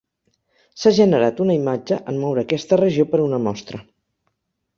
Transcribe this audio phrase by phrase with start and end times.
[0.83, 3.83] S'ha generat una imatge en moure aquesta regió per una mostra.